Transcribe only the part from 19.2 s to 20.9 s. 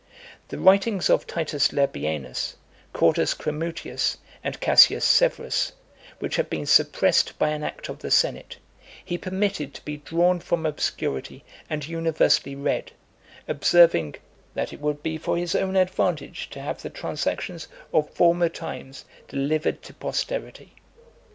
delivered to posterity."